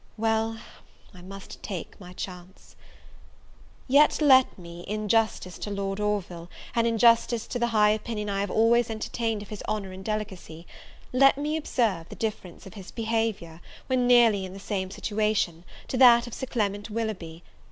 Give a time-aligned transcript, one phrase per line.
[0.17, 0.57] Well,
[1.13, 2.75] I must take my chance!
[3.87, 7.91] Yet let me, in the justice to Lord Orville, and in justice to the high
[7.91, 10.65] opinion I have always entertained of his honour and delicacy,
[11.13, 15.97] let me observe the difference of his behaviour, when nearly in the same situation, to
[15.97, 17.43] that of Sir Clement Willoughby.